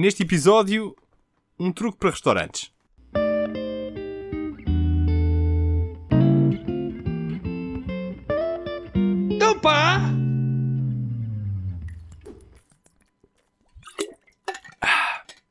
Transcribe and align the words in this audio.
Neste 0.00 0.22
episódio, 0.22 0.96
um 1.58 1.70
truque 1.70 1.98
para 1.98 2.08
restaurantes. 2.08 2.72
Então 9.30 9.60
pá! 9.60 10.00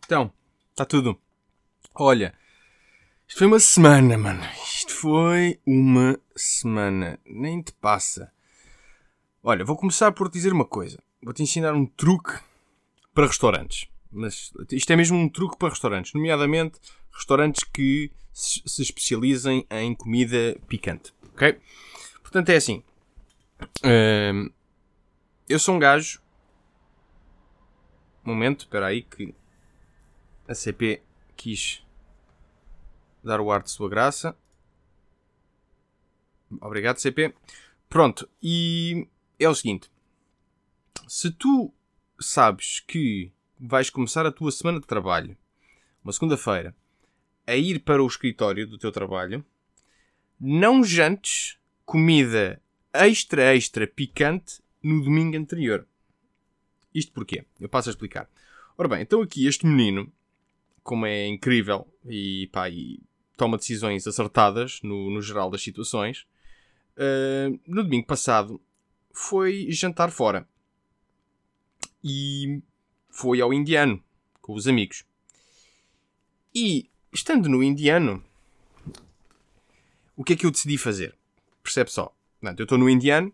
Então, 0.04 0.34
está 0.72 0.84
tudo. 0.84 1.22
Olha, 1.94 2.34
isto 3.28 3.38
foi 3.38 3.46
uma 3.46 3.60
semana, 3.60 4.18
mano. 4.18 4.42
Isto 4.66 4.96
foi 4.96 5.60
uma 5.64 6.20
semana. 6.36 7.20
Nem 7.24 7.62
te 7.62 7.72
passa. 7.74 8.34
Olha, 9.44 9.64
vou 9.64 9.78
começar 9.78 10.12
por 10.12 10.28
te 10.28 10.34
dizer 10.34 10.52
uma 10.52 10.66
coisa. 10.66 10.98
Vou-te 11.22 11.44
ensinar 11.44 11.76
um 11.76 11.86
truque 11.86 12.34
para 13.14 13.28
restaurantes. 13.28 13.89
Mas 14.12 14.52
isto 14.72 14.92
é 14.92 14.96
mesmo 14.96 15.18
um 15.18 15.30
truque 15.30 15.58
para 15.58 15.70
restaurantes, 15.70 16.14
nomeadamente 16.14 16.80
restaurantes 17.12 17.64
que 17.64 18.12
se 18.34 18.82
especializem 18.82 19.66
em 19.70 19.94
comida 19.94 20.58
picante. 20.68 21.14
Ok? 21.34 21.60
Portanto, 22.22 22.50
é 22.50 22.56
assim. 22.56 22.84
Hum, 23.84 24.50
eu 25.48 25.60
sou 25.60 25.76
um 25.76 25.80
gajo. 25.80 26.22
Momento, 28.24 28.62
espera 28.62 28.88
aí 28.88 29.02
que 29.02 29.34
a 30.48 30.54
CP 30.54 31.02
quis 31.36 31.84
dar 33.24 33.40
o 33.42 33.52
ar 33.52 33.64
de 33.64 33.72
sua 33.72 33.90
graça. 33.90 34.36
Obrigado, 36.62 36.98
CP. 36.98 37.34
Pronto, 37.88 38.30
e 38.42 39.08
é 39.38 39.48
o 39.48 39.56
seguinte: 39.56 39.92
se 41.08 41.32
tu 41.32 41.74
sabes 42.20 42.80
que 42.82 43.32
vais 43.60 43.90
começar 43.90 44.26
a 44.26 44.32
tua 44.32 44.52
semana 44.52 44.80
de 44.80 44.88
trabalho, 44.88 45.38
uma 46.04 46.14
segunda-feira, 46.14 46.74
a 47.46 47.56
ir 47.56 47.80
para 47.80 48.02
o 48.02 48.08
escritório 48.08 48.66
do 48.66 48.78
teu 48.78 48.92
trabalho, 48.92 49.44
não 50.40 50.84
jantes 50.84 51.58
comida 51.86 52.62
extra, 52.94 53.56
extra 53.56 53.86
picante 53.86 54.62
no 54.82 55.04
domingo 55.04 55.36
anterior. 55.36 55.86
Isto 56.94 57.12
porquê? 57.12 57.46
Eu 57.60 57.68
passo 57.68 57.90
a 57.90 57.92
explicar. 57.92 58.30
Ora 58.78 58.88
bem, 58.88 59.02
então 59.02 59.22
aqui 59.22 59.46
este 59.46 59.66
menino, 59.66 60.12
como 60.82 61.06
é 61.06 61.28
incrível 61.28 61.88
e, 62.06 62.48
pá, 62.54 62.70
e 62.70 63.02
toma 63.36 63.58
decisões 63.58 64.08
acertadas 64.08 64.80
no, 64.82 65.10
no 65.10 65.22
geral 65.22 65.50
das 65.50 65.62
situações, 65.62 66.26
uh, 66.96 67.60
no 67.68 67.84
domingo 67.84 68.08
passado 68.08 68.62
foi 69.12 69.68
jantar 69.72 70.12
fora. 70.12 70.48
E 72.02 72.62
foi 73.10 73.42
ao 73.42 73.54
indiano, 73.54 74.04
com 74.42 74.54
os 74.54 74.68
amigos. 74.68 75.04
E, 76.54 76.90
estando 77.14 77.50
no 77.50 77.64
indiano, 77.64 78.24
o 80.16 80.24
que 80.24 80.34
é 80.34 80.36
que 80.36 80.46
eu 80.46 80.52
decidi 80.52 80.78
fazer? 80.78 81.16
Percebe 81.64 81.92
só. 81.92 82.14
Portanto, 82.40 82.60
eu 82.60 82.64
estou 82.64 82.78
no 82.78 82.90
indiano, 82.90 83.34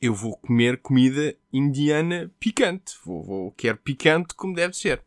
eu 0.00 0.14
vou 0.14 0.36
comer 0.36 0.78
comida 0.78 1.36
indiana 1.52 2.30
picante. 2.40 2.96
Vou, 3.04 3.22
vou, 3.22 3.52
quero 3.52 3.78
picante 3.78 4.34
como 4.34 4.54
deve 4.54 4.74
ser. 4.74 5.02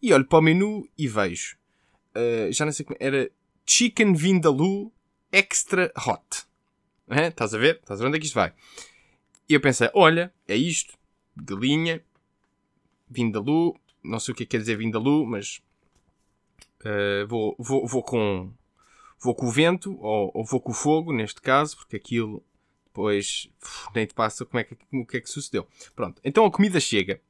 E 0.00 0.12
olho 0.12 0.24
para 0.24 0.38
o 0.38 0.42
menu 0.42 0.88
e 0.96 1.06
vejo. 1.06 1.56
Uh, 2.14 2.52
já 2.52 2.64
não 2.64 2.72
sei 2.72 2.84
como. 2.84 2.96
Era 2.98 3.30
Chicken 3.66 4.14
Vindaloo 4.14 4.92
Extra 5.30 5.92
Hot. 6.06 6.44
É? 7.08 7.28
Estás 7.28 7.54
a 7.54 7.58
ver? 7.58 7.76
Estás 7.76 8.00
a 8.00 8.02
ver 8.02 8.08
onde 8.08 8.16
é 8.16 8.20
que 8.20 8.26
isto 8.26 8.34
vai? 8.34 8.52
E 9.48 9.54
eu 9.54 9.60
pensei, 9.60 9.90
olha, 9.94 10.32
é 10.46 10.56
isto. 10.56 10.94
Galinha, 11.36 12.02
Vindaloo. 13.10 13.76
Não 14.02 14.20
sei 14.20 14.32
o 14.32 14.36
que 14.36 14.44
é 14.44 14.46
que 14.46 14.50
quer 14.50 14.58
dizer 14.58 14.76
Vindaloo, 14.76 15.26
mas 15.26 15.60
uh, 16.80 17.26
vou, 17.26 17.56
vou, 17.58 17.86
vou 17.86 18.02
com 18.02 18.52
vou 19.22 19.34
com 19.34 19.46
o 19.46 19.50
vento 19.50 19.98
ou, 20.00 20.30
ou, 20.32 20.44
vou 20.44 20.60
com 20.60 20.70
o 20.70 20.74
fogo, 20.74 21.12
neste 21.12 21.42
caso, 21.42 21.76
porque 21.76 21.96
aquilo 21.96 22.42
depois 22.86 23.48
nem 23.94 24.06
te 24.06 24.14
passa 24.14 24.44
como 24.44 24.60
é 24.60 24.64
que, 24.64 24.76
o 24.92 25.04
que 25.04 25.18
é 25.18 25.20
que 25.20 25.28
sucedeu. 25.28 25.66
Pronto, 25.94 26.20
então 26.24 26.44
a 26.44 26.50
comida 26.50 26.80
chega. 26.80 27.20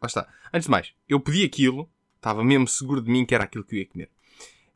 Lá 0.00 0.06
está. 0.06 0.28
Antes 0.52 0.66
de 0.66 0.70
mais, 0.70 0.92
eu 1.08 1.18
pedi 1.18 1.44
aquilo, 1.44 1.90
estava 2.16 2.44
mesmo 2.44 2.68
seguro 2.68 3.02
de 3.02 3.10
mim 3.10 3.26
que 3.26 3.34
era 3.34 3.44
aquilo 3.44 3.64
que 3.64 3.74
eu 3.74 3.80
ia 3.80 3.86
comer. 3.86 4.10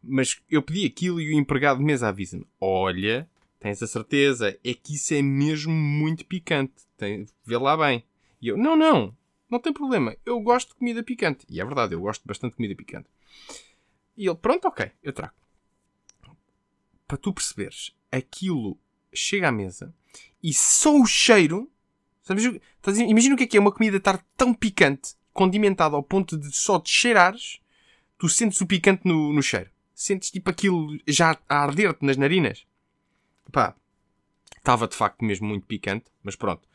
Mas 0.03 0.41
eu 0.51 0.63
pedi 0.63 0.85
aquilo 0.85 1.21
e 1.21 1.33
o 1.33 1.39
empregado 1.39 1.79
de 1.79 1.85
mesa 1.85 2.09
avisa-me: 2.09 2.45
Olha, 2.61 3.29
tens 3.61 3.81
a 3.83 3.87
certeza, 3.87 4.59
é 4.65 4.75
que 4.75 4.95
isso 4.97 5.15
é 5.15 5.23
mesmo 5.23 5.73
muito 5.73 6.27
picante. 6.27 6.73
Tem, 6.97 7.25
vê 7.45 7.57
lá 7.57 7.77
bem. 7.77 8.05
E 8.41 8.49
eu: 8.49 8.57
Não, 8.57 8.77
não, 8.77 9.17
não 9.53 9.61
tem 9.61 9.73
problema, 9.73 10.17
eu 10.27 10.41
gosto 10.41 10.71
de 10.71 10.75
comida 10.75 11.03
picante. 11.05 11.47
E 11.49 11.61
é 11.61 11.65
verdade, 11.65 11.95
eu 11.95 12.01
gosto 12.01 12.27
bastante 12.27 12.53
de 12.53 12.57
comida 12.57 12.75
picante. 12.75 13.09
E 14.17 14.27
ele: 14.27 14.37
Pronto, 14.37 14.67
ok, 14.67 14.91
eu 15.03 15.13
trago 15.13 15.35
para 17.13 17.19
tu 17.19 17.31
perceberes, 17.31 17.95
aquilo 18.11 18.79
chega 19.13 19.49
à 19.49 19.53
mesa 19.53 19.95
e 20.43 20.55
só 20.55 20.99
o 20.99 21.05
cheiro. 21.05 21.71
Sabes, 22.23 22.45
imagina 23.01 23.35
o 23.35 23.37
que 23.37 23.45
é 23.45 23.47
que 23.47 23.57
é 23.59 23.61
uma 23.61 23.71
comida 23.71 23.99
estar 23.99 24.25
tão 24.35 24.55
picante, 24.55 25.15
condimentada 25.31 25.95
ao 25.95 26.03
ponto 26.03 26.39
de 26.39 26.51
só 26.57 26.81
te 26.81 26.89
cheirares, 26.91 27.61
tu 28.17 28.31
sentes 28.31 28.59
o 28.63 28.67
picante 28.67 29.07
no, 29.07 29.31
no 29.31 29.43
cheiro. 29.43 29.71
Sentes 29.95 30.31
tipo 30.31 30.49
aquilo 30.49 30.99
já 31.07 31.37
a 31.47 31.59
arder-te 31.59 32.03
nas 32.03 32.17
narinas. 32.17 32.67
Pá, 33.53 33.77
estava 34.57 34.89
de 34.89 34.97
facto 34.97 35.23
mesmo 35.23 35.47
muito 35.47 35.67
picante, 35.67 36.07
mas 36.23 36.35
pronto. 36.35 36.67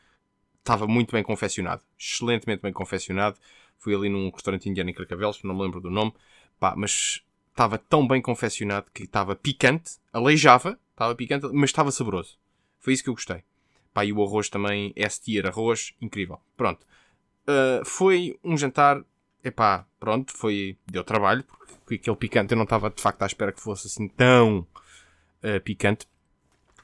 Estava 0.68 0.86
muito 0.86 1.12
bem 1.12 1.22
confeccionado. 1.22 1.82
Excelentemente 1.98 2.60
bem 2.60 2.74
confeccionado. 2.74 3.38
Fui 3.78 3.94
ali 3.94 4.10
num 4.10 4.28
restaurante 4.28 4.68
indiano 4.68 4.90
em 4.90 4.92
Carcavelos, 4.92 5.42
não 5.42 5.54
me 5.54 5.62
lembro 5.62 5.80
do 5.80 5.90
nome. 5.90 6.12
Pá, 6.60 6.74
mas 6.76 7.22
estava 7.48 7.78
tão 7.78 8.06
bem 8.06 8.20
confeccionado 8.20 8.90
que 8.92 9.04
estava 9.04 9.34
picante, 9.34 9.92
aleijava, 10.12 10.78
estava 10.90 11.14
picante, 11.14 11.48
mas 11.54 11.70
estava 11.70 11.90
saboroso. 11.90 12.38
Foi 12.80 12.92
isso 12.92 13.02
que 13.02 13.08
eu 13.08 13.14
gostei. 13.14 13.44
Pá, 13.94 14.04
e 14.04 14.12
o 14.12 14.22
arroz 14.22 14.50
também, 14.50 14.92
S-tier 14.94 15.46
arroz, 15.46 15.94
incrível. 16.02 16.38
Pronto. 16.54 16.86
Uh, 17.44 17.82
foi 17.86 18.38
um 18.44 18.54
jantar, 18.54 19.02
epá, 19.42 19.86
pronto, 19.98 20.34
foi, 20.34 20.76
deu 20.86 21.02
trabalho, 21.02 21.44
porque 21.86 21.94
aquele 21.94 22.16
picante 22.16 22.52
eu 22.52 22.56
não 22.58 22.64
estava 22.64 22.90
de 22.90 23.00
facto 23.00 23.22
à 23.22 23.26
espera 23.26 23.52
que 23.52 23.62
fosse 23.62 23.86
assim 23.86 24.06
tão 24.06 24.66
uh, 25.42 25.60
picante. 25.64 26.06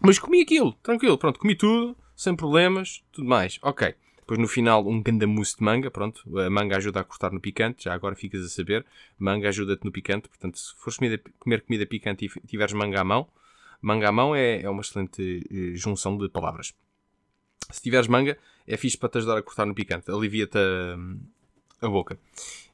Mas 0.00 0.18
comi 0.18 0.40
aquilo, 0.40 0.72
tranquilo, 0.82 1.18
pronto, 1.18 1.38
comi 1.38 1.54
tudo, 1.54 1.94
sem 2.16 2.34
problemas, 2.36 3.02
tudo 3.12 3.28
mais. 3.28 3.58
Ok. 3.62 3.94
Depois 4.24 4.40
no 4.40 4.48
final 4.48 4.86
um 4.88 5.02
ganda 5.02 5.26
mousse 5.26 5.56
de 5.56 5.62
manga, 5.62 5.90
pronto. 5.90 6.22
A 6.38 6.48
manga 6.48 6.76
ajuda 6.76 7.00
a 7.00 7.04
cortar 7.04 7.30
no 7.30 7.40
picante, 7.40 7.84
já 7.84 7.92
agora 7.92 8.14
ficas 8.14 8.42
a 8.42 8.48
saber. 8.48 8.84
Manga 9.18 9.48
ajuda-te 9.48 9.84
no 9.84 9.92
picante, 9.92 10.28
portanto 10.28 10.58
se 10.58 10.74
fores 10.76 10.96
comida, 10.96 11.20
comer 11.38 11.60
comida 11.62 11.84
picante 11.84 12.24
e 12.24 12.46
tiveres 12.46 12.72
manga 12.72 13.00
à 13.00 13.04
mão, 13.04 13.28
manga 13.82 14.08
à 14.08 14.12
mão 14.12 14.34
é, 14.34 14.62
é 14.62 14.70
uma 14.70 14.80
excelente 14.80 15.46
uh, 15.50 15.76
junção 15.76 16.16
de 16.16 16.28
palavras. 16.30 16.72
Se 17.70 17.82
tiveres 17.82 18.08
manga, 18.08 18.38
é 18.66 18.76
fixe 18.78 18.96
para 18.96 19.10
te 19.10 19.18
ajudar 19.18 19.36
a 19.36 19.42
cortar 19.42 19.66
no 19.66 19.74
picante, 19.74 20.10
alivia-te 20.10 20.56
a, 20.56 21.86
a, 21.86 21.88
boca. 21.88 22.18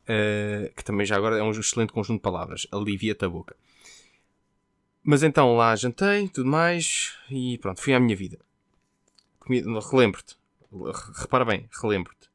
Uh, 0.03 0.73
que 0.75 0.85
também 0.85 1.05
já 1.05 1.17
agora 1.17 1.37
é 1.37 1.43
um 1.43 1.51
excelente 1.51 1.93
conjunto 1.93 2.19
de 2.19 2.23
palavras, 2.23 2.67
alivia-te 2.71 3.25
a 3.25 3.29
boca. 3.29 3.57
Mas 5.03 5.25
então 5.25 5.57
lá 5.57 5.75
jantei, 5.75 6.29
tudo 6.29 6.49
mais, 6.49 7.17
e 7.29 7.59
pronto, 7.59 7.81
fui 7.81 7.93
à 7.93 7.99
minha 7.99 8.15
vida. 8.15 8.39
Relembro-te, 9.91 10.37
repara 11.17 11.45
bem, 11.45 11.69
relembro-te. 11.83 12.31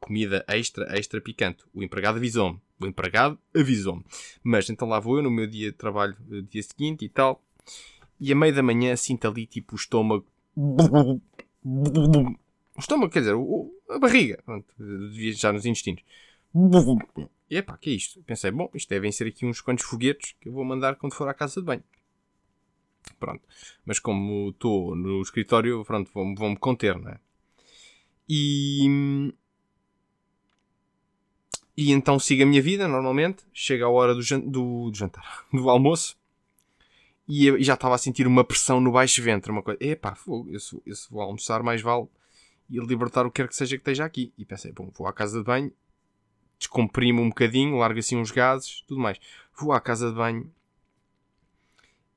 Comida 0.00 0.44
extra, 0.48 0.98
extra 0.98 1.20
picante. 1.20 1.64
O 1.72 1.82
empregado 1.82 2.16
avisou-me. 2.16 2.60
O 2.78 2.86
empregado 2.86 3.38
avisou-me. 3.54 4.04
Mas 4.42 4.68
então 4.68 4.86
lá 4.86 5.00
vou 5.00 5.16
eu 5.16 5.22
no 5.22 5.30
meu 5.30 5.46
dia 5.46 5.70
de 5.70 5.76
trabalho, 5.76 6.16
eh, 6.30 6.42
dia 6.42 6.62
seguinte 6.62 7.04
e 7.04 7.08
tal. 7.08 7.42
E 8.20 8.30
a 8.30 8.36
meio 8.36 8.54
da 8.54 8.62
manhã 8.62 8.94
sinto 8.96 9.26
ali 9.26 9.46
tipo 9.46 9.74
o 9.74 9.76
estômago. 9.76 10.26
O 12.76 12.80
estômago, 12.80 13.10
quer 13.10 13.20
dizer, 13.20 13.34
a 13.88 13.98
barriga. 13.98 14.42
Devia 14.78 15.32
já 15.32 15.52
nos 15.52 15.64
intestinos. 15.64 16.02
E 17.48 17.56
epá, 17.56 17.76
que 17.76 17.90
é 17.90 17.92
isto? 17.94 18.22
Pensei, 18.24 18.50
bom, 18.50 18.70
isto 18.74 18.88
devem 18.88 19.10
ser 19.12 19.26
aqui 19.26 19.46
uns 19.46 19.60
quantos 19.60 19.84
foguetes 19.84 20.34
que 20.40 20.48
eu 20.48 20.52
vou 20.52 20.64
mandar 20.64 20.96
quando 20.96 21.14
for 21.14 21.28
à 21.28 21.34
casa 21.34 21.60
de 21.60 21.66
banho. 21.66 21.84
Pronto. 23.18 23.42
Mas 23.84 23.98
como 23.98 24.50
estou 24.50 24.94
no 24.96 25.20
escritório, 25.22 25.84
pronto, 25.84 26.10
vou 26.12 26.56
conter, 26.56 26.98
não 26.98 27.10
é? 27.10 27.18
E. 28.28 29.32
E 31.76 31.90
então 31.90 32.18
sigo 32.18 32.42
a 32.42 32.46
minha 32.46 32.62
vida 32.62 32.86
normalmente. 32.86 33.44
Chega 33.52 33.84
a 33.84 33.90
hora 33.90 34.14
do, 34.14 34.22
jan 34.22 34.40
do, 34.40 34.90
do 34.90 34.96
jantar, 34.96 35.44
do 35.52 35.68
almoço. 35.68 36.16
E 37.26 37.46
eu 37.46 37.62
já 37.62 37.74
estava 37.74 37.94
a 37.94 37.98
sentir 37.98 38.26
uma 38.26 38.44
pressão 38.44 38.80
no 38.80 38.92
baixo 38.92 39.22
ventre. 39.22 39.50
Uma 39.50 39.62
coisa, 39.62 39.82
epá, 39.82 40.14
fogo, 40.14 40.48
eu, 40.50 40.58
eu 40.86 40.94
vou 41.10 41.22
almoçar, 41.22 41.62
mais 41.62 41.80
vale 41.80 42.06
e 42.68 42.78
libertar 42.78 43.26
o 43.26 43.30
que 43.30 43.42
quer 43.42 43.48
que 43.48 43.56
seja 43.56 43.76
que 43.76 43.80
esteja 43.80 44.04
aqui. 44.04 44.32
E 44.38 44.44
pensei, 44.44 44.72
bom, 44.72 44.90
vou 44.94 45.06
à 45.06 45.12
casa 45.12 45.38
de 45.38 45.44
banho, 45.44 45.72
descomprimo 46.58 47.22
um 47.22 47.28
bocadinho, 47.28 47.76
largo 47.76 47.98
assim 47.98 48.16
uns 48.16 48.30
gases, 48.30 48.82
tudo 48.86 49.00
mais. 49.00 49.18
Vou 49.58 49.72
à 49.72 49.80
casa 49.80 50.10
de 50.10 50.16
banho 50.16 50.50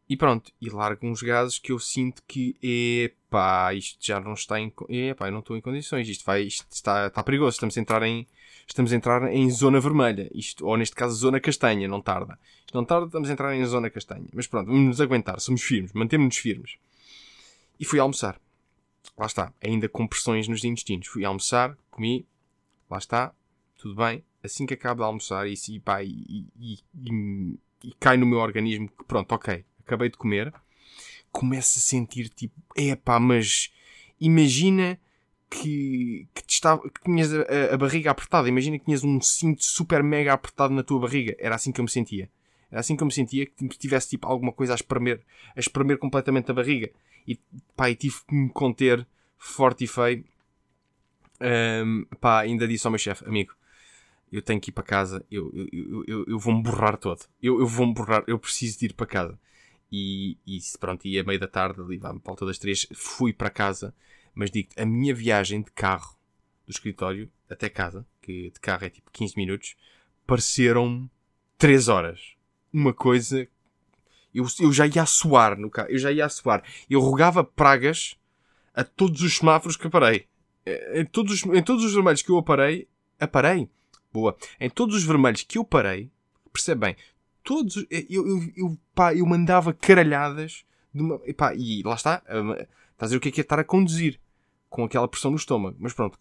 E 0.10 0.16
pronto, 0.16 0.52
e 0.62 0.70
largo 0.70 1.06
uns 1.06 1.22
gases 1.22 1.60
que 1.60 1.72
eu 1.72 1.80
sinto 1.80 2.24
que, 2.26 2.56
epá, 2.62 3.74
isto 3.74 3.98
já 4.06 4.22
não 4.22 4.34
está 4.34 4.58
em, 4.60 4.72
epá, 4.90 5.28
eu 5.28 5.34
não 5.34 5.40
estou 5.40 5.58
em 5.58 5.62
condições, 5.62 6.08
isto 6.08 6.24
vai, 6.24 6.44
isto 6.44 6.66
está, 6.72 7.08
está 7.08 7.22
perigoso, 7.22 7.56
estamos 7.56 7.78
a 7.78 7.82
entrar 7.82 8.04
em, 8.04 8.26
estamos 8.66 8.94
a 8.94 8.96
entrar 8.96 9.30
em 9.34 9.50
zona 9.50 9.82
vermelha, 9.82 10.30
isto, 10.34 10.66
ou 10.66 10.78
neste 10.78 10.96
caso 10.96 11.14
zona 11.14 11.42
castanha, 11.42 11.90
não 11.90 12.02
tarda. 12.02 12.40
Isto 12.66 12.76
não 12.76 12.86
tarda, 12.86 13.08
estamos 13.08 13.30
a 13.30 13.34
entrar 13.34 13.54
em 13.54 13.66
zona 13.66 13.90
castanha. 13.90 14.28
Mas 14.34 14.48
pronto, 14.48 14.68
vamos 14.68 14.88
nos 14.88 15.02
aguentar, 15.02 15.42
somos 15.42 15.62
firmes, 15.62 15.92
mantemos-nos 15.92 16.38
firmes. 16.38 16.78
E 17.78 17.84
fui 17.84 18.00
almoçar. 18.00 18.40
Lá 19.18 19.26
está, 19.26 19.54
ainda 19.62 19.90
com 19.90 20.08
pressões 20.08 20.48
nos 20.48 20.64
intestinos. 20.64 21.08
Fui 21.08 21.26
almoçar, 21.26 21.78
comi, 21.90 22.26
lá 22.90 22.98
está, 22.98 23.34
tudo 23.78 23.96
bem. 23.96 24.24
Assim 24.44 24.66
que 24.66 24.74
acabo 24.74 25.02
de 25.02 25.06
almoçar 25.06 25.48
e, 25.48 25.54
e, 25.54 26.46
e, 26.60 26.80
e, 26.96 27.60
e 27.84 27.94
cai 28.00 28.16
no 28.16 28.26
meu 28.26 28.40
organismo 28.40 28.88
que 28.88 29.04
pronto, 29.06 29.32
ok, 29.34 29.66
acabei 29.88 30.10
de 30.10 30.18
comer, 30.18 30.54
começo 31.32 31.80
a 31.80 31.82
sentir 31.82 32.30
tipo, 32.30 32.56
é 32.76 32.96
pá, 32.96 33.20
mas 33.20 33.72
imagina 34.20 35.00
que, 35.50 36.28
que, 36.34 36.44
estava, 36.48 36.82
que 36.90 37.02
tinhas 37.04 37.34
a, 37.34 37.74
a, 37.74 37.78
barriga 37.78 38.12
apertada, 38.12 38.50
imagina 38.50 38.78
que 38.78 38.86
tinhas 38.86 39.04
um 39.04 39.20
cinto 39.22 39.64
super 39.64 40.04
mega 40.04 40.34
apertado 40.34 40.74
na 40.74 40.84
tua 40.84 41.00
barriga, 41.00 41.36
era 41.40 41.56
assim 41.56 41.72
que 41.72 41.80
eu 41.80 41.86
me 41.86 41.90
sentia. 41.90 42.30
Era 42.70 42.82
assim 42.82 42.98
que 42.98 43.04
eu 43.04 43.06
me 43.08 43.14
sentia, 43.14 43.46
que 43.46 43.68
tivesse 43.70 44.10
tipo 44.10 44.28
alguma 44.28 44.52
coisa 44.52 44.74
a 44.74 44.76
espremer, 44.76 45.22
a 45.56 45.60
espremer 45.60 45.98
completamente 45.98 46.52
a 46.52 46.54
barriga. 46.54 46.92
E 47.26 47.40
pá, 47.78 47.90
e 47.90 47.96
tive 47.96 48.16
que 48.28 48.36
me 48.36 48.50
conter 48.50 49.08
forte 49.38 49.86
e 49.86 49.88
feio. 49.88 50.26
Um, 51.40 52.04
pá, 52.20 52.42
ainda 52.42 52.68
disse 52.68 52.86
ao 52.86 52.92
meu 52.92 53.00
chefe, 53.00 53.24
amigo, 53.26 53.54
eu 54.32 54.42
tenho 54.42 54.60
que 54.60 54.70
ir 54.70 54.74
para 54.74 54.84
casa, 54.84 55.26
eu, 55.32 55.50
eu, 55.54 55.68
eu, 55.72 56.04
eu, 56.08 56.26
eu 56.28 56.40
vou-me 56.40 56.62
borrar 56.62 56.98
todo. 56.98 57.22
Eu, 57.42 57.60
eu 57.60 57.68
vou-me 57.68 57.94
borrar, 57.94 58.24
eu 58.28 58.38
preciso 58.38 58.80
de 58.80 58.88
ir 58.88 58.94
para 58.94 59.06
casa. 59.06 59.40
E, 59.92 60.38
e 60.46 60.60
pronto, 60.80 61.08
e 61.08 61.18
a 61.18 61.24
meio 61.24 61.40
da 61.40 61.48
tarde, 61.48 61.82
ali, 61.82 61.98
lá, 61.98 62.12
volta 62.24 62.46
das 62.46 62.58
três, 62.58 62.88
fui 62.94 63.32
para 63.32 63.50
casa. 63.50 63.94
Mas 64.34 64.52
digo 64.52 64.70
a 64.78 64.86
minha 64.86 65.14
viagem 65.16 65.62
de 65.62 65.72
carro 65.72 66.16
do 66.66 66.72
escritório 66.72 67.32
até 67.50 67.70
casa, 67.70 68.06
que 68.22 68.52
de 68.52 68.60
carro 68.60 68.86
é 68.86 68.90
tipo 68.90 69.10
15 69.12 69.36
minutos, 69.38 69.76
pareceram 70.26 71.10
3 71.58 71.88
horas. 71.88 72.36
Uma 72.72 72.94
coisa. 72.94 73.48
Eu, 74.34 74.46
eu 74.60 74.72
já 74.72 74.86
ia 74.86 75.02
a 75.02 75.06
suar 75.06 75.58
no 75.58 75.70
carro, 75.70 75.90
eu 75.90 75.98
já 75.98 76.12
ia 76.12 76.26
a 76.26 76.30
suar. 76.30 76.64
Eu 76.90 77.00
rogava 77.00 77.44
pragas 77.44 78.18
a 78.74 78.84
todos 78.84 79.22
os 79.22 79.38
semáforos 79.38 79.78
que 79.78 79.88
aparei. 79.88 80.28
Em 80.94 81.06
todos 81.06 81.34
os, 81.34 81.44
em 81.46 81.64
todos 81.64 81.84
os 81.86 81.94
vermelhos 81.94 82.22
que 82.22 82.30
eu 82.30 82.38
aparei, 82.38 82.88
aparei. 83.20 83.70
Boa. 84.12 84.38
Em 84.60 84.70
todos 84.70 84.96
os 84.96 85.04
vermelhos 85.04 85.44
que 85.44 85.58
eu 85.58 85.64
parei, 85.64 86.12
percebe 86.52 86.82
bem, 86.82 86.96
todos. 87.48 87.78
Eu, 87.90 88.28
eu, 88.28 88.54
eu, 88.58 88.78
pá, 88.94 89.16
eu 89.16 89.26
mandava 89.26 89.74
caralhadas. 89.74 90.66
De 90.94 91.02
uma, 91.02 91.22
e, 91.26 91.34
pá, 91.34 91.56
e 91.56 91.82
lá 91.82 91.96
está. 91.96 92.22
Estás 92.92 93.12
a 93.12 93.14
ver 93.14 93.16
o 93.16 93.20
que 93.22 93.30
é 93.30 93.32
que 93.32 93.40
é 93.40 93.44
estar 93.44 93.58
a 93.58 93.64
conduzir 93.64 94.20
com 94.70 94.84
aquela 94.84 95.08
pressão 95.08 95.32
no 95.32 95.38
estômago. 95.38 95.78
Mas 95.80 95.94
pronto, 95.94 96.20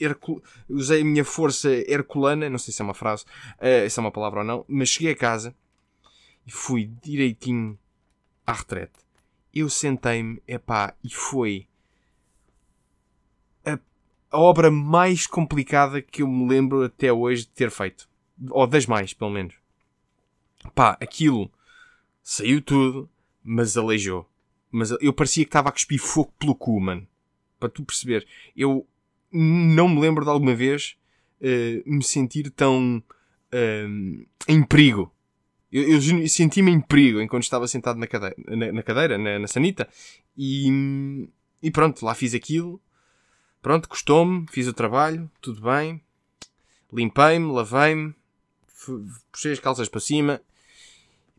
Hercul... 0.00 0.40
usei 0.68 1.02
a 1.02 1.04
minha 1.04 1.24
força 1.24 1.68
herculana, 1.68 2.48
não 2.48 2.58
sei 2.58 2.72
se 2.72 2.80
é 2.80 2.84
uma 2.84 2.94
frase, 2.94 3.24
uh, 3.58 3.90
se 3.90 3.98
é 3.98 4.00
uma 4.00 4.12
palavra 4.12 4.40
ou 4.40 4.46
não, 4.46 4.64
mas 4.68 4.88
cheguei 4.88 5.12
a 5.12 5.16
casa 5.16 5.52
e 6.46 6.52
fui 6.52 6.88
direitinho 7.02 7.76
à 8.46 8.52
retrete. 8.52 9.00
Eu 9.52 9.68
sentei-me, 9.68 10.40
epá, 10.46 10.94
e 11.02 11.12
foi 11.12 11.66
a, 13.64 13.78
a 14.30 14.38
obra 14.38 14.70
mais 14.70 15.26
complicada 15.26 16.00
que 16.00 16.22
eu 16.22 16.28
me 16.28 16.48
lembro 16.48 16.84
até 16.84 17.12
hoje 17.12 17.42
de 17.42 17.50
ter 17.50 17.70
feito. 17.70 18.08
Ou 18.50 18.66
das 18.66 18.86
mais, 18.86 19.12
pelo 19.12 19.30
menos. 19.30 19.61
Pá, 20.74 20.96
aquilo 21.00 21.50
saiu 22.22 22.62
tudo, 22.62 23.10
mas 23.42 23.76
aleijou. 23.76 24.28
Mas 24.70 24.90
eu 25.00 25.12
parecia 25.12 25.44
que 25.44 25.48
estava 25.48 25.68
a 25.68 25.72
cuspir 25.72 26.00
fogo 26.00 26.32
pelo 26.38 26.54
cu, 26.54 26.80
mano. 26.80 27.06
Para 27.58 27.68
tu 27.68 27.84
perceber. 27.84 28.26
Eu 28.56 28.86
não 29.30 29.88
me 29.88 30.00
lembro 30.00 30.24
de 30.24 30.30
alguma 30.30 30.54
vez 30.54 30.96
uh, 31.40 31.82
me 31.84 32.02
sentir 32.02 32.50
tão 32.50 33.02
uh, 33.52 34.26
em 34.48 34.62
perigo. 34.62 35.12
Eu, 35.70 36.00
eu 36.00 36.28
senti-me 36.28 36.70
em 36.70 36.80
perigo 36.80 37.20
enquanto 37.20 37.44
estava 37.44 37.66
sentado 37.66 37.98
na 37.98 38.06
cadeira, 38.06 38.36
na, 38.48 38.72
na 38.72 38.82
cadeira, 38.82 39.18
na, 39.18 39.38
na, 39.38 39.46
sanita. 39.46 39.88
E, 40.36 41.28
e 41.62 41.70
pronto, 41.70 42.04
lá 42.04 42.14
fiz 42.14 42.34
aquilo. 42.34 42.80
Pronto, 43.60 43.88
custou-me, 43.88 44.46
fiz 44.50 44.66
o 44.66 44.72
trabalho, 44.72 45.30
tudo 45.40 45.60
bem. 45.62 46.02
Limpei-me, 46.92 47.50
lavei-me, 47.52 48.14
puxei 49.30 49.52
as 49.52 49.60
calças 49.60 49.88
para 49.88 50.00
cima 50.00 50.40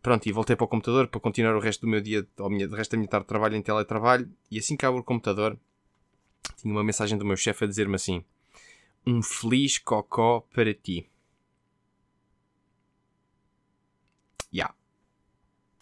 Pronto, 0.03 0.27
e 0.27 0.33
voltei 0.33 0.53
para 0.53 0.65
o 0.65 0.67
computador 0.67 1.07
para 1.07 1.21
continuar 1.21 1.55
o 1.55 1.61
resto 1.61 1.81
do 1.81 1.87
meu 1.87 2.01
dia, 2.01 2.27
ou 2.37 2.49
minha, 2.49 2.67
o 2.67 2.75
resto 2.75 2.91
da 2.91 2.97
minha 2.97 3.07
tarde 3.07 3.23
de 3.23 3.29
trabalho 3.29 3.55
em 3.55 3.61
teletrabalho. 3.61 4.29
E 4.51 4.59
assim 4.59 4.75
que 4.75 4.85
abro 4.85 4.99
o 4.99 5.03
computador, 5.03 5.57
tinha 6.57 6.73
uma 6.73 6.83
mensagem 6.83 7.17
do 7.17 7.23
meu 7.23 7.37
chefe 7.37 7.63
a 7.63 7.67
dizer-me 7.67 7.95
assim: 7.95 8.21
Um 9.07 9.23
feliz 9.23 9.77
cocó 9.77 10.41
para 10.53 10.73
ti. 10.73 11.09
Ya. 14.53 14.65
Yeah. 14.65 14.75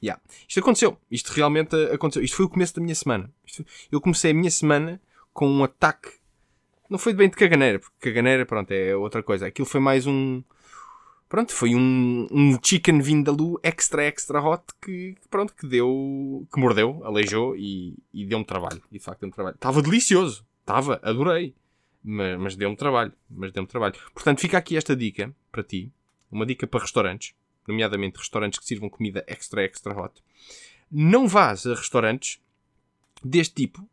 Yeah. 0.04 0.24
Isto 0.48 0.60
aconteceu. 0.60 0.98
Isto 1.10 1.34
realmente 1.34 1.76
aconteceu. 1.92 2.24
Isto 2.24 2.38
foi 2.38 2.46
o 2.46 2.50
começo 2.50 2.76
da 2.76 2.82
minha 2.84 2.96
semana. 2.96 3.34
Isto, 3.44 3.66
eu 3.92 4.00
comecei 4.00 4.30
a 4.30 4.34
minha 4.36 4.52
semana 4.52 5.02
com 5.34 5.50
um 5.50 5.64
ataque. 5.64 6.12
Não 6.88 7.00
foi 7.00 7.14
bem 7.14 7.28
de 7.28 7.36
caganeira, 7.36 7.80
porque 7.80 8.12
caganeira, 8.12 8.46
pronto, 8.46 8.70
é 8.70 8.96
outra 8.96 9.24
coisa. 9.24 9.48
Aquilo 9.48 9.66
foi 9.66 9.80
mais 9.80 10.06
um 10.06 10.44
pronto, 11.32 11.54
foi 11.54 11.74
um, 11.74 12.28
um 12.30 12.60
chicken 12.62 13.00
vindaloo 13.00 13.58
extra 13.64 14.04
extra 14.04 14.42
hot 14.42 14.66
que, 14.82 15.16
pronto, 15.30 15.56
que 15.56 15.66
deu, 15.66 16.46
que 16.54 16.60
mordeu, 16.60 17.02
aleijou 17.06 17.56
e, 17.56 17.98
e 18.14 18.26
deu-me 18.26 18.44
trabalho. 18.44 18.84
E 18.92 18.98
de 18.98 19.04
facto 19.04 19.22
deu-me 19.22 19.34
trabalho. 19.34 19.56
Estava 19.56 19.82
delicioso, 19.82 20.46
estava, 20.60 21.00
adorei. 21.02 21.56
Mas, 22.04 22.38
mas 22.38 22.56
deu-me 22.58 22.76
trabalho, 22.76 23.14
mas 23.30 23.54
deu-me 23.54 23.68
trabalho. 23.68 23.96
Portanto, 24.14 24.42
fica 24.42 24.58
aqui 24.58 24.76
esta 24.76 24.94
dica 24.94 25.34
para 25.50 25.64
ti, 25.64 25.90
uma 26.30 26.46
dica 26.46 26.68
para 26.68 26.82
restaurantes, 26.82 27.34
nomeadamente 27.66 28.18
restaurantes 28.18 28.60
que 28.60 28.66
sirvam 28.66 28.90
comida 28.90 29.24
extra 29.26 29.64
extra 29.64 29.98
hot. 29.98 30.22
Não 30.92 31.30
vás 31.30 31.66
a 31.66 31.76
restaurantes 31.76 32.42
deste 33.24 33.56
tipo 33.56 33.88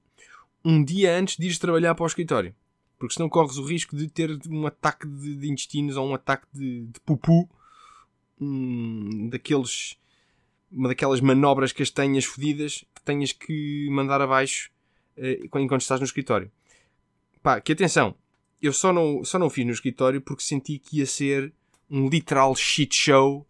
um 0.65 0.83
dia 0.83 1.17
antes 1.17 1.37
de 1.37 1.47
ires 1.47 1.59
trabalhar 1.59 1.95
para 1.95 2.03
o 2.03 2.07
escritório. 2.09 2.53
Porque 2.99 3.15
senão 3.15 3.29
corres 3.29 3.57
o 3.57 3.65
risco 3.65 3.97
de 3.97 4.09
ter 4.09 4.37
um 4.49 4.67
ataque 4.67 5.07
de, 5.07 5.37
de 5.37 5.51
intestinos 5.51 5.97
ou 5.97 6.09
um 6.09 6.15
ataque 6.15 6.47
de, 6.53 6.87
de 6.87 7.01
pupu. 7.01 7.49
Um, 8.41 9.29
daqueles. 9.29 9.97
Uma 10.71 10.89
daquelas 10.89 11.21
manobras 11.21 11.73
castanhas 11.73 12.25
fodidas 12.25 12.85
que 12.95 13.03
tenhas 13.03 13.33
que 13.33 13.89
mandar 13.91 14.21
abaixo 14.21 14.71
uh, 15.17 15.59
enquanto 15.59 15.81
estás 15.81 16.01
no 16.01 16.05
escritório. 16.05 16.51
Pá, 17.43 17.61
que 17.61 17.73
atenção. 17.73 18.15
Eu 18.61 18.73
só 18.73 18.93
não, 18.93 19.25
só 19.25 19.39
não 19.39 19.49
fiz 19.49 19.65
no 19.65 19.73
escritório 19.73 20.21
porque 20.21 20.43
senti 20.43 20.79
que 20.79 20.99
ia 20.99 21.07
ser 21.07 21.53
um 21.89 22.09
literal 22.09 22.55
shit 22.55 22.95
show. 22.95 23.47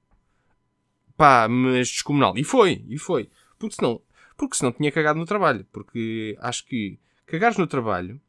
Pá, 1.16 1.48
mas 1.48 1.88
descomunal. 1.88 2.36
E 2.36 2.44
foi, 2.44 2.84
e 2.88 2.98
foi. 2.98 3.28
Porque 3.58 3.74
senão, 3.74 4.00
porque 4.36 4.56
senão 4.56 4.70
tinha 4.70 4.92
cagado 4.92 5.18
no 5.18 5.26
trabalho. 5.26 5.66
Porque 5.72 6.36
acho 6.40 6.64
que 6.66 6.98
cagares 7.26 7.56
no 7.56 7.66
trabalho 7.66 8.20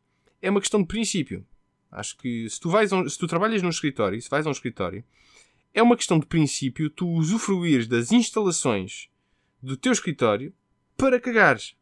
é 0.41 0.49
uma 0.49 0.59
questão 0.59 0.81
de 0.81 0.87
princípio. 0.87 1.45
Acho 1.91 2.17
que 2.17 2.49
se 2.49 2.59
tu, 2.59 2.69
vais 2.69 2.91
um, 2.91 3.07
se 3.07 3.17
tu 3.17 3.27
trabalhas 3.27 3.61
num 3.61 3.69
escritório, 3.69 4.21
se 4.21 4.29
vais 4.29 4.45
a 4.45 4.49
um 4.49 4.53
escritório, 4.53 5.03
é 5.73 5.81
uma 5.81 5.97
questão 5.97 6.19
de 6.19 6.25
princípio 6.25 6.89
tu 6.89 7.07
usufruires 7.07 7.87
das 7.87 8.11
instalações 8.11 9.09
do 9.61 9.75
teu 9.75 9.91
escritório 9.91 10.53
para 10.95 11.19
cagares. 11.19 11.75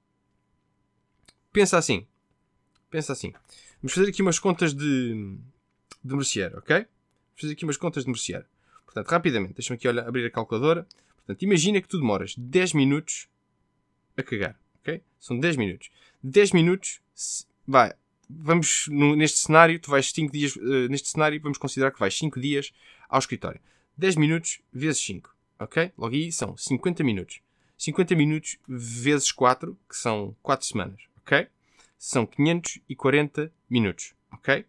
Pensa 1.51 1.77
assim. 1.77 2.05
Pensa 2.89 3.13
assim. 3.13 3.33
Vamos 3.81 3.93
fazer 3.93 4.09
aqui 4.09 4.21
umas 4.21 4.39
contas 4.39 4.73
de, 4.73 5.37
de 6.03 6.15
merceário, 6.15 6.57
ok? 6.57 6.75
Vamos 6.77 7.41
fazer 7.41 7.53
aqui 7.53 7.63
umas 7.63 7.77
contas 7.77 8.03
de 8.03 8.09
merceário. 8.09 8.47
Portanto, 8.85 9.09
rapidamente, 9.09 9.55
deixa-me 9.55 9.77
aqui 9.77 9.87
olha, 9.87 10.03
abrir 10.03 10.25
a 10.25 10.31
calculadora. 10.31 10.87
Portanto, 11.17 11.43
imagina 11.43 11.81
que 11.81 11.87
tu 11.87 11.97
demoras 11.97 12.35
10 12.37 12.73
minutos 12.73 13.27
a 14.15 14.23
cagar, 14.23 14.59
ok? 14.79 15.01
São 15.19 15.39
10 15.39 15.57
minutos. 15.57 15.89
10 16.23 16.51
minutos, 16.53 17.01
vai, 17.67 17.93
vamos 18.29 18.88
no, 18.89 19.15
neste 19.15 19.39
cenário, 19.39 19.79
tu 19.79 19.89
vais 19.89 20.12
5 20.12 20.31
dias, 20.31 20.55
uh, 20.55 20.88
neste 20.89 21.10
cenário 21.10 21.41
vamos 21.41 21.57
considerar 21.57 21.91
que 21.91 22.00
vais 22.00 22.15
5 22.17 22.39
dias 22.39 22.72
ao 23.10 23.19
escritório. 23.19 23.60
10 23.98 24.15
minutos 24.15 24.62
vezes 24.72 25.03
5, 25.03 25.36
ok? 25.60 25.91
Logo 25.98 26.13
aí 26.13 26.31
são 26.31 26.55
50 26.55 27.03
minutos. 27.03 27.41
50 27.77 28.15
minutos 28.15 28.57
vezes 28.67 29.31
4, 29.31 29.77
que 29.88 29.96
são 29.96 30.36
4 30.41 30.67
semanas, 30.67 31.00
ok? 31.17 31.48
São 31.98 32.25
540 32.25 33.53
minutos, 33.69 34.13
ok? 34.31 34.65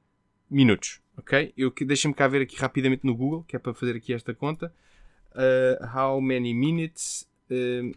minutos, 0.49 1.01
ok? 1.17 1.53
Eu, 1.57 1.73
deixa-me 1.85 2.13
cá 2.13 2.27
ver 2.27 2.41
aqui 2.41 2.55
rapidamente 2.55 3.05
no 3.05 3.15
Google, 3.15 3.43
que 3.43 3.55
é 3.55 3.59
para 3.59 3.73
fazer 3.73 3.95
aqui 3.95 4.13
esta 4.13 4.33
conta 4.33 4.73
uh, 5.37 5.85
how 5.95 6.19
many 6.19 6.53
minutes 6.53 7.27
uh, 7.51 7.91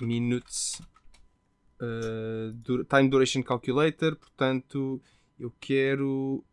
minutes 0.00 0.80
uh, 1.80 2.84
time 2.88 3.08
duration 3.08 3.42
calculator 3.42 4.16
portanto 4.16 5.00
eu 5.38 5.52
quero 5.60 6.44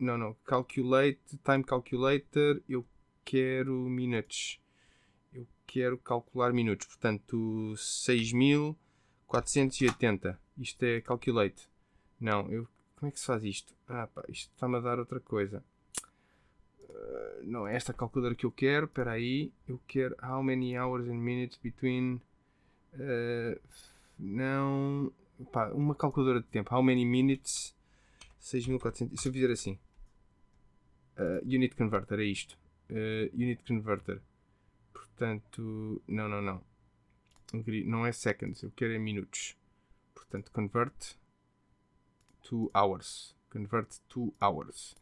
Não, 0.00 0.16
não. 0.16 0.34
Calculate, 0.46 1.36
time 1.44 1.62
calculator. 1.62 2.62
Eu 2.66 2.86
quero 3.22 3.74
minutos. 3.74 4.58
Eu 5.30 5.46
quero 5.66 5.98
calcular 5.98 6.54
minutos. 6.54 6.86
Portanto, 6.86 7.74
6480. 7.76 10.40
Isto 10.56 10.82
é 10.84 11.02
calculate. 11.02 11.68
Não, 12.18 12.50
eu. 12.50 12.66
Como 12.96 13.08
é 13.08 13.10
que 13.12 13.20
se 13.20 13.26
faz 13.26 13.44
isto? 13.44 13.74
Ah, 13.86 14.06
pá, 14.06 14.24
isto 14.28 14.50
está-me 14.54 14.78
a 14.78 14.80
dar 14.80 14.98
outra 14.98 15.20
coisa. 15.20 15.62
Uh, 17.00 17.42
não 17.44 17.66
é 17.66 17.74
esta 17.74 17.94
calculadora 17.94 18.34
que 18.34 18.44
eu 18.44 18.52
quero. 18.52 18.86
Espera 18.86 19.12
aí. 19.12 19.52
Eu 19.66 19.80
quero 19.88 20.14
how 20.22 20.42
many 20.42 20.76
hours 20.76 21.08
and 21.08 21.14
minutes 21.14 21.58
between. 21.62 22.20
Uh, 22.94 23.58
não. 24.18 25.12
Pá, 25.50 25.70
uma 25.70 25.94
calculadora 25.94 26.40
de 26.40 26.46
tempo. 26.48 26.74
How 26.74 26.82
many 26.82 27.04
minutes? 27.04 27.74
6400. 28.38 29.20
Se 29.20 29.28
eu 29.28 29.32
fizer 29.32 29.50
assim. 29.50 29.78
Uh, 31.16 31.44
unit 31.44 31.74
converter, 31.76 32.18
é 32.18 32.24
isto. 32.24 32.58
Uh, 32.90 33.34
unit 33.34 33.62
converter. 33.64 34.22
Portanto, 34.92 36.02
não, 36.08 36.28
não, 36.28 36.40
não. 36.40 36.62
Não 37.84 38.06
é 38.06 38.12
seconds, 38.12 38.62
eu 38.62 38.70
quero 38.70 38.92
é 38.92 38.98
minutos. 38.98 39.56
Portanto, 40.14 40.50
convert 40.52 41.16
to 42.42 42.70
hours. 42.74 43.34
Convert 43.50 43.98
to 44.08 44.32
hours. 44.40 44.96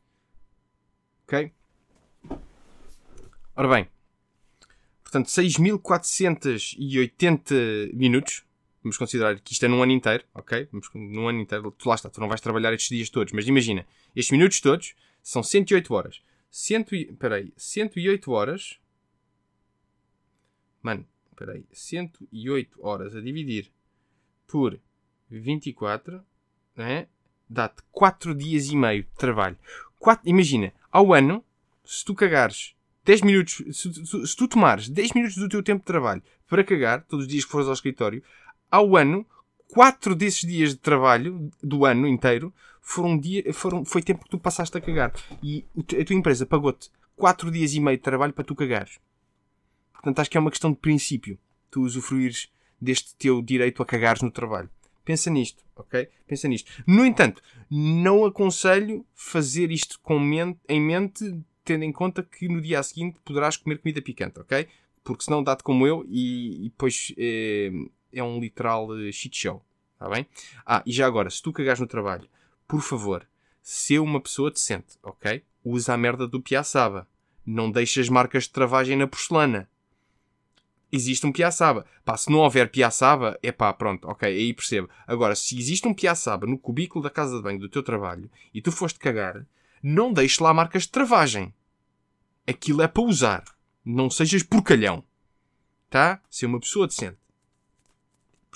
Ok? 1.24 1.52
Ora 3.58 3.66
bem. 3.66 3.90
Portanto, 5.02 5.28
6480 5.30 7.54
minutos 7.92 8.44
vamos 8.80 8.96
considerar 8.96 9.40
que 9.40 9.52
isto 9.52 9.64
é 9.64 9.68
num 9.68 9.82
ano 9.82 9.90
inteiro, 9.90 10.22
ok? 10.32 10.68
Vamos, 10.70 10.88
num 10.94 11.28
ano 11.28 11.40
inteiro, 11.40 11.72
tu 11.72 11.88
lá 11.88 11.96
está, 11.96 12.08
tu 12.08 12.20
não 12.20 12.28
vais 12.28 12.40
trabalhar 12.40 12.72
estes 12.72 12.88
dias 12.88 13.10
todos, 13.10 13.32
mas 13.32 13.48
imagina, 13.48 13.84
estes 14.14 14.30
minutos 14.30 14.60
todos 14.60 14.94
são 15.24 15.42
108 15.42 15.92
horas. 15.92 16.22
100, 16.52 16.84
peraí, 17.18 17.52
108 17.56 18.30
horas. 18.30 18.78
Mano, 20.80 21.04
peraí, 21.34 21.66
108 21.72 22.78
horas 22.80 23.16
a 23.16 23.20
dividir 23.20 23.72
por 24.46 24.78
24, 25.28 26.24
né? 26.76 27.08
Dá-te 27.50 27.82
4 27.90 28.36
dias 28.36 28.68
e 28.68 28.76
meio 28.76 29.02
de 29.02 29.10
trabalho. 29.16 29.58
4, 29.98 30.30
imagina, 30.30 30.72
ao 30.92 31.12
ano, 31.12 31.44
se 31.84 32.04
tu 32.04 32.14
cagares 32.14 32.77
10 33.08 33.22
minutos, 33.22 33.62
se, 33.72 34.04
se, 34.04 34.26
se, 34.26 34.36
tu 34.36 34.46
tomares 34.46 34.86
10 34.86 35.14
minutos 35.14 35.38
do 35.38 35.48
teu 35.48 35.62
tempo 35.62 35.78
de 35.80 35.86
trabalho 35.86 36.22
para 36.46 36.62
cagar, 36.62 37.02
todos 37.04 37.24
os 37.24 37.30
dias 37.30 37.42
que 37.42 37.50
fores 37.50 37.66
ao 37.66 37.72
escritório, 37.72 38.22
ao 38.70 38.98
ano, 38.98 39.26
quatro 39.72 40.14
desses 40.14 40.46
dias 40.46 40.72
de 40.72 40.76
trabalho 40.76 41.50
do 41.62 41.86
ano 41.86 42.06
inteiro 42.06 42.52
foram 42.82 43.18
dia, 43.18 43.50
foram, 43.54 43.82
foi 43.82 44.02
tempo 44.02 44.24
que 44.24 44.28
tu 44.28 44.38
passaste 44.38 44.76
a 44.76 44.80
cagar. 44.82 45.14
E 45.42 45.64
a 45.98 46.04
tua 46.04 46.16
empresa 46.16 46.44
pagou-te 46.44 46.90
quatro 47.16 47.50
dias 47.50 47.72
e 47.72 47.80
meio 47.80 47.96
de 47.96 48.02
trabalho 48.02 48.34
para 48.34 48.44
tu 48.44 48.54
cagares. 48.54 48.98
Portanto, 49.94 50.18
acho 50.18 50.30
que 50.30 50.36
é 50.36 50.40
uma 50.40 50.50
questão 50.50 50.70
de 50.70 50.76
princípio. 50.76 51.38
Tu 51.70 51.80
usufruires 51.80 52.50
deste 52.78 53.16
teu 53.16 53.40
direito 53.40 53.82
a 53.82 53.86
cagares 53.86 54.20
no 54.20 54.30
trabalho. 54.30 54.68
Pensa 55.02 55.30
nisto, 55.30 55.64
ok? 55.74 56.10
Pensa 56.26 56.46
nisto. 56.46 56.70
No 56.86 57.06
entanto, 57.06 57.42
não 57.70 58.26
aconselho 58.26 59.06
fazer 59.14 59.70
isto 59.70 59.98
com 60.02 60.20
mente, 60.20 60.60
em 60.68 60.78
mente, 60.78 61.42
tendo 61.68 61.84
em 61.84 61.92
conta 61.92 62.22
que 62.22 62.48
no 62.48 62.62
dia 62.62 62.82
seguinte 62.82 63.20
poderás 63.22 63.58
comer 63.58 63.76
comida 63.76 64.00
picante, 64.00 64.40
ok? 64.40 64.66
Porque 65.04 65.22
senão 65.22 65.42
dá-te 65.42 65.62
como 65.62 65.86
eu 65.86 66.02
e, 66.08 66.64
e 66.64 66.70
depois 66.70 67.12
eh, 67.18 67.70
é 68.10 68.22
um 68.22 68.40
literal 68.40 68.88
uh, 68.88 69.12
shit 69.12 69.36
show. 69.36 69.62
Está 69.92 70.08
bem? 70.08 70.26
Ah, 70.64 70.82
e 70.86 70.92
já 70.92 71.06
agora, 71.06 71.28
se 71.28 71.42
tu 71.42 71.52
cagares 71.52 71.78
no 71.78 71.86
trabalho, 71.86 72.26
por 72.66 72.80
favor, 72.80 73.28
se 73.62 73.98
uma 73.98 74.18
pessoa 74.18 74.50
decente, 74.50 74.96
ok? 75.02 75.42
Usa 75.62 75.92
a 75.92 75.98
merda 75.98 76.26
do 76.26 76.40
piaçaba. 76.40 77.06
Não 77.44 77.70
deixas 77.70 78.08
marcas 78.08 78.44
de 78.44 78.50
travagem 78.50 78.96
na 78.96 79.06
porcelana. 79.06 79.68
Existe 80.90 81.26
um 81.26 81.32
piaçaba. 81.32 81.84
Pá, 82.02 82.16
se 82.16 82.30
não 82.30 82.38
houver 82.38 82.70
piaçaba, 82.70 83.38
é 83.42 83.52
pá, 83.52 83.70
pronto, 83.74 84.08
ok, 84.08 84.26
aí 84.26 84.54
percebo. 84.54 84.88
Agora, 85.06 85.34
se 85.34 85.58
existe 85.58 85.86
um 85.86 85.92
piaçaba 85.92 86.46
no 86.46 86.58
cubículo 86.58 87.02
da 87.02 87.10
casa 87.10 87.36
de 87.36 87.42
banho 87.42 87.58
do 87.60 87.68
teu 87.68 87.82
trabalho 87.82 88.30
e 88.54 88.62
tu 88.62 88.72
foste 88.72 88.98
cagar, 88.98 89.46
não 89.82 90.12
deixes 90.12 90.38
lá 90.38 90.52
marcas 90.52 90.82
de 90.82 90.90
travagem. 90.90 91.54
Aquilo 92.46 92.82
é 92.82 92.88
para 92.88 93.02
usar. 93.02 93.44
Não 93.84 94.10
sejas 94.10 94.42
porcalhão. 94.42 95.04
Tá? 95.90 96.20
Se 96.28 96.46
uma 96.46 96.60
pessoa 96.60 96.86
decente 96.86 97.18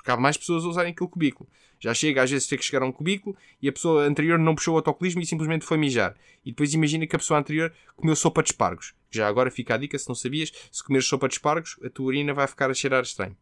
porque 0.02 0.10
há 0.10 0.16
mais 0.16 0.36
pessoas 0.36 0.64
a 0.64 0.68
usarem 0.68 0.90
aquele 0.90 1.08
cubículo. 1.08 1.48
Já 1.78 1.94
chega 1.94 2.22
às 2.22 2.30
vezes 2.30 2.48
ter 2.48 2.56
que 2.56 2.64
chegar 2.64 2.82
a 2.82 2.86
um 2.86 2.92
cubículo 2.92 3.36
e 3.60 3.68
a 3.68 3.72
pessoa 3.72 4.04
anterior 4.04 4.36
não 4.36 4.54
puxou 4.54 4.74
o 4.74 4.76
autocolismo 4.76 5.20
e 5.22 5.26
simplesmente 5.26 5.64
foi 5.64 5.76
mijar. 5.76 6.16
E 6.44 6.50
depois 6.50 6.74
imagina 6.74 7.06
que 7.06 7.14
a 7.14 7.18
pessoa 7.18 7.38
anterior 7.38 7.72
comeu 7.94 8.16
sopa 8.16 8.42
de 8.42 8.50
espargos. 8.50 8.94
Já 9.12 9.28
agora 9.28 9.48
fica 9.48 9.74
a 9.74 9.78
dica, 9.78 9.96
se 9.96 10.08
não 10.08 10.16
sabias, 10.16 10.52
se 10.72 10.82
comeres 10.82 11.06
sopa 11.06 11.28
de 11.28 11.34
espargos, 11.34 11.78
a 11.84 11.88
tua 11.88 12.06
urina 12.06 12.34
vai 12.34 12.48
ficar 12.48 12.68
a 12.68 12.74
cheirar 12.74 13.02
estranho. 13.02 13.36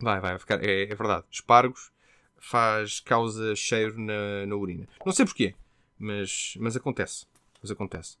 Vai, 0.00 0.20
vai, 0.20 0.38
ficar. 0.38 0.62
É, 0.64 0.82
é 0.82 0.94
verdade. 0.94 1.24
Espargos 1.28 1.90
faz, 2.38 3.00
causa 3.00 3.56
cheiro 3.56 3.98
na, 3.98 4.46
na 4.46 4.54
urina. 4.54 4.88
Não 5.04 5.12
sei 5.12 5.24
porquê, 5.24 5.54
mas, 6.04 6.54
mas 6.58 6.76
acontece. 6.76 7.26
Mas 7.62 7.70
acontece. 7.70 8.16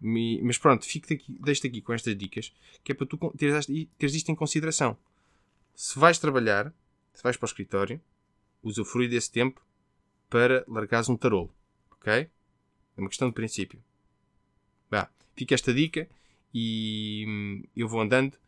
mas 0.00 0.58
pronto, 0.58 0.86
fico 0.86 1.12
aqui, 1.12 1.36
deixo-te 1.40 1.66
aqui 1.66 1.80
com 1.80 1.92
estas 1.92 2.16
dicas, 2.16 2.54
que 2.82 2.92
é 2.92 2.94
para 2.94 3.06
tu 3.06 3.16
teres, 3.36 3.66
teres 3.98 4.14
isto 4.14 4.30
em 4.30 4.34
consideração. 4.34 4.96
Se 5.74 5.98
vais 5.98 6.18
trabalhar, 6.18 6.72
se 7.12 7.22
vais 7.22 7.36
para 7.36 7.46
o 7.46 7.48
escritório, 7.48 8.00
usufrui 8.62 9.08
desse 9.08 9.30
tempo 9.30 9.60
para 10.30 10.64
largares 10.68 11.08
um 11.08 11.16
tarolo. 11.16 11.52
Ok? 11.90 12.12
É 12.12 12.30
uma 12.96 13.08
questão 13.08 13.28
de 13.28 13.34
princípio. 13.34 13.82
Bah, 14.90 15.10
fica 15.34 15.54
esta 15.54 15.74
dica 15.74 16.08
e 16.52 17.24
hum, 17.26 17.62
eu 17.76 17.88
vou 17.88 18.00
andando. 18.00 18.38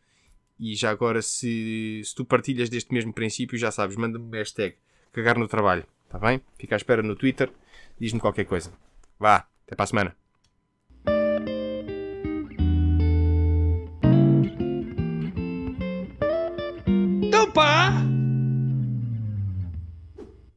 E 0.58 0.74
já 0.74 0.90
agora, 0.90 1.20
se, 1.20 2.00
se 2.04 2.14
tu 2.14 2.24
partilhas 2.24 2.70
deste 2.70 2.94
mesmo 2.94 3.12
princípio, 3.12 3.58
já 3.58 3.70
sabes, 3.70 3.96
manda-me 3.96 4.38
hashtag 4.38 4.76
cagar 5.12 5.38
no 5.38 5.48
trabalho. 5.48 5.84
Está 6.04 6.18
bem? 6.18 6.40
Fica 6.58 6.76
à 6.76 6.78
espera 6.78 7.02
no 7.02 7.16
Twitter. 7.16 7.52
Diz-me 7.98 8.20
qualquer 8.20 8.44
coisa. 8.44 8.72
Vá, 9.18 9.46
até 9.66 9.74
para 9.74 9.84
a 9.84 9.86
semana. 9.86 10.16